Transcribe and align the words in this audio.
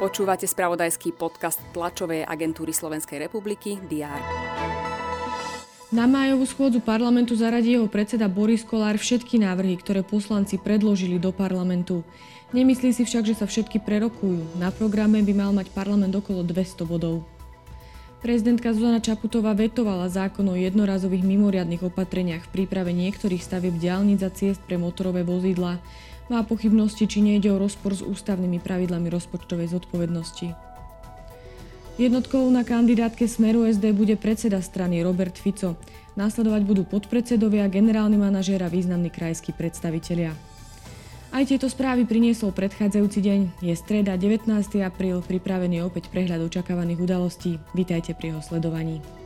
Počúvate 0.00 0.48
spravodajský 0.48 1.12
podcast 1.12 1.60
tlačovej 1.76 2.24
agentúry 2.24 2.72
Slovenskej 2.72 3.20
republiky 3.28 3.76
DR. 3.84 4.16
Na 5.92 6.06
májovú 6.06 6.46
schôdzu 6.48 6.80
parlamentu 6.80 7.36
zaradí 7.36 7.74
jeho 7.76 7.84
predseda 7.90 8.30
Boris 8.30 8.62
Kolár 8.64 8.96
všetky 8.96 9.42
návrhy, 9.42 9.76
ktoré 9.76 10.00
poslanci 10.00 10.56
predložili 10.56 11.20
do 11.20 11.34
parlamentu. 11.34 12.00
Nemyslí 12.56 12.94
si 12.94 13.02
však, 13.04 13.26
že 13.26 13.34
sa 13.34 13.44
všetky 13.44 13.82
prerokujú. 13.82 14.56
Na 14.56 14.70
programe 14.70 15.20
by 15.20 15.34
mal 15.34 15.50
mať 15.50 15.68
parlament 15.74 16.14
okolo 16.16 16.46
200 16.46 16.86
bodov. 16.86 17.26
Prezidentka 18.22 18.70
Zuzana 18.70 19.00
Čaputová 19.00 19.56
vetovala 19.56 20.06
zákon 20.12 20.44
o 20.48 20.54
jednorazových 20.54 21.24
mimoriadnych 21.24 21.82
opatreniach 21.88 22.46
v 22.46 22.52
príprave 22.52 22.92
niektorých 22.92 23.40
stavieb 23.40 23.76
diálnic 23.80 24.20
a 24.22 24.30
ciest 24.30 24.60
pre 24.64 24.76
motorové 24.76 25.24
vozidla. 25.24 25.82
Má 26.30 26.46
pochybnosti, 26.46 27.10
či 27.10 27.18
nejde 27.26 27.50
o 27.50 27.58
rozpor 27.58 27.90
s 27.90 28.06
ústavnými 28.06 28.62
pravidlami 28.62 29.10
rozpočtovej 29.10 29.74
zodpovednosti. 29.74 30.54
Jednotkou 31.98 32.46
na 32.54 32.62
kandidátke 32.62 33.26
Smeru 33.26 33.66
SD 33.66 33.90
bude 33.90 34.14
predseda 34.14 34.62
strany 34.62 35.02
Robert 35.02 35.34
Fico. 35.34 35.74
Následovať 36.14 36.62
budú 36.62 36.82
podpredsedovia, 36.86 37.66
generálny 37.66 38.14
manažér 38.14 38.62
a 38.62 38.70
významní 38.70 39.10
krajskí 39.10 39.50
predstavitelia. 39.52 40.30
Aj 41.34 41.42
tieto 41.42 41.66
správy 41.66 42.06
priniesol 42.06 42.54
predchádzajúci 42.54 43.18
deň. 43.22 43.40
Je 43.66 43.74
streda 43.74 44.14
19. 44.14 44.46
apríl, 44.86 45.18
pripravený 45.26 45.82
opäť 45.82 46.14
prehľad 46.14 46.46
očakávaných 46.46 47.10
udalostí. 47.10 47.58
Vítajte 47.74 48.14
pri 48.14 48.34
jeho 48.34 48.42
sledovaní. 48.42 49.19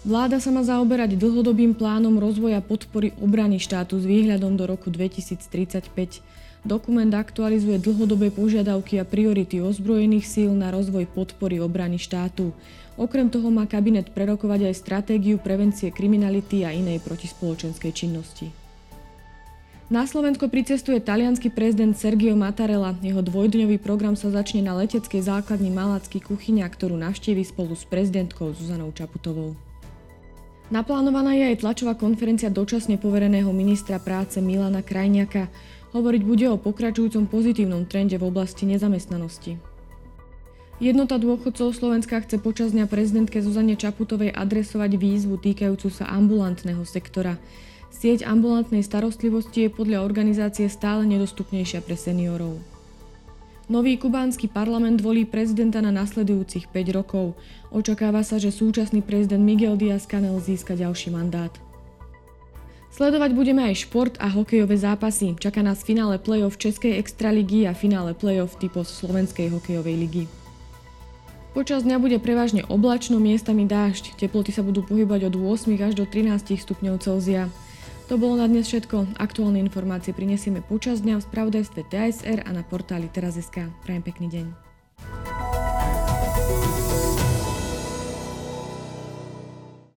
Vláda 0.00 0.40
sa 0.40 0.48
má 0.48 0.64
zaoberať 0.64 1.12
dlhodobým 1.20 1.76
plánom 1.76 2.16
rozvoja 2.16 2.64
podpory 2.64 3.12
obrany 3.20 3.60
štátu 3.60 4.00
s 4.00 4.08
výhľadom 4.08 4.56
do 4.56 4.64
roku 4.64 4.88
2035. 4.88 5.92
Dokument 6.64 7.12
aktualizuje 7.12 7.76
dlhodobé 7.76 8.32
požiadavky 8.32 8.96
a 8.96 9.04
priority 9.04 9.60
ozbrojených 9.60 10.24
síl 10.24 10.56
na 10.56 10.72
rozvoj 10.72 11.04
podpory 11.04 11.60
obrany 11.60 12.00
štátu. 12.00 12.56
Okrem 12.96 13.28
toho 13.28 13.52
má 13.52 13.68
kabinet 13.68 14.08
prerokovať 14.16 14.72
aj 14.72 14.80
stratégiu 14.80 15.36
prevencie 15.36 15.92
kriminality 15.92 16.64
a 16.64 16.72
inej 16.72 17.04
protispoločenskej 17.04 17.92
činnosti. 17.92 18.48
Na 19.92 20.08
Slovensko 20.08 20.48
pricestuje 20.48 20.96
talianský 21.04 21.52
prezident 21.52 21.92
Sergio 21.92 22.32
Mattarella. 22.40 22.96
Jeho 23.04 23.20
dvojdňový 23.20 23.76
program 23.76 24.16
sa 24.16 24.32
začne 24.32 24.64
na 24.64 24.72
leteckej 24.80 25.28
základni 25.28 25.68
Malacký 25.68 26.24
kuchyňa, 26.24 26.64
ktorú 26.72 26.96
navštívi 26.96 27.44
spolu 27.44 27.76
s 27.76 27.84
prezidentkou 27.84 28.56
Zuzanou 28.56 28.96
Čaputovou. 28.96 29.69
Naplánovaná 30.70 31.34
je 31.34 31.50
aj 31.50 31.66
tlačová 31.66 31.98
konferencia 31.98 32.46
dočasne 32.46 32.94
povereného 32.94 33.50
ministra 33.50 33.98
práce 33.98 34.38
Milana 34.38 34.86
Krajniaka. 34.86 35.50
Hovoriť 35.90 36.22
bude 36.22 36.46
o 36.46 36.62
pokračujúcom 36.62 37.26
pozitívnom 37.26 37.90
trende 37.90 38.14
v 38.14 38.30
oblasti 38.30 38.70
nezamestnanosti. 38.70 39.58
Jednota 40.78 41.18
dôchodcov 41.18 41.74
Slovenska 41.74 42.22
chce 42.22 42.38
počas 42.38 42.70
dňa 42.70 42.86
prezidentke 42.86 43.42
Zuzane 43.42 43.74
Čaputovej 43.74 44.30
adresovať 44.30 44.94
výzvu 44.94 45.42
týkajúcu 45.42 45.90
sa 45.90 46.06
ambulantného 46.06 46.86
sektora. 46.86 47.36
Sieť 47.90 48.22
ambulantnej 48.22 48.86
starostlivosti 48.86 49.66
je 49.66 49.74
podľa 49.74 50.06
organizácie 50.06 50.70
stále 50.70 51.02
nedostupnejšia 51.10 51.82
pre 51.82 51.98
seniorov. 51.98 52.79
Nový 53.70 54.02
kubánsky 54.02 54.50
parlament 54.50 54.98
volí 54.98 55.22
prezidenta 55.22 55.78
na 55.78 55.94
nasledujúcich 55.94 56.74
5 56.74 56.90
rokov. 56.90 57.38
Očakáva 57.70 58.26
sa, 58.26 58.34
že 58.34 58.50
súčasný 58.50 58.98
prezident 58.98 59.46
Miguel 59.46 59.78
Díaz-Canel 59.78 60.42
získa 60.42 60.74
ďalší 60.74 61.14
mandát. 61.14 61.54
Sledovať 62.90 63.30
budeme 63.30 63.70
aj 63.70 63.86
šport 63.86 64.18
a 64.18 64.26
hokejové 64.26 64.74
zápasy. 64.74 65.38
Čaká 65.38 65.62
nás 65.62 65.86
finále 65.86 66.18
play-off 66.18 66.58
Českej 66.58 66.98
extraligy 66.98 67.70
a 67.70 67.72
finále 67.78 68.10
play-off 68.10 68.58
typov 68.58 68.90
Slovenskej 68.90 69.54
hokejovej 69.54 69.96
ligy. 70.02 70.24
Počas 71.54 71.86
dňa 71.86 72.02
bude 72.02 72.18
prevažne 72.18 72.66
oblačno, 72.66 73.22
miestami 73.22 73.70
dážď. 73.70 74.18
Teploty 74.18 74.50
sa 74.50 74.66
budú 74.66 74.82
pohybať 74.82 75.30
od 75.30 75.34
8 75.38 75.70
až 75.78 75.94
do 75.94 76.10
13 76.10 76.58
stupňov 76.58 76.98
Celzia. 76.98 77.46
To 78.10 78.18
bolo 78.18 78.42
na 78.42 78.50
dnes 78.50 78.66
všetko. 78.66 79.22
Aktuálne 79.22 79.62
informácie 79.62 80.10
prinesieme 80.10 80.66
počas 80.66 80.98
dňa 80.98 81.22
v 81.22 81.26
spravodajstve 81.30 81.86
TSR 81.94 82.42
a 82.42 82.50
na 82.50 82.66
portáli 82.66 83.06
teraz.sk. 83.06 83.70
Prajem 83.86 84.02
pekný 84.02 84.26
deň. 84.26 84.69